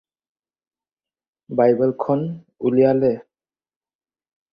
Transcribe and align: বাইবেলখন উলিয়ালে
বাইবেলখন 1.59 2.19
উলিয়ালে 2.67 3.13